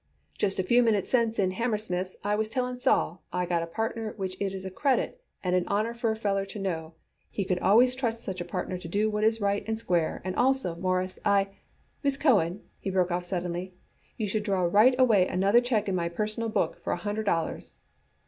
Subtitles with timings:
[0.35, 4.15] Just a few minutes since in Hammersmith's I was telling Sol I got a partner
[4.17, 6.95] which it is a credit and an honor for a feller to know
[7.29, 10.35] he could always trust such a partner to do what is right and square and
[10.35, 11.49] also, Mawruss, I
[12.01, 13.75] Miss Cohen," he broke off suddenly,
[14.17, 17.77] "you should draw right away another check in my personal book for a hundred dollars."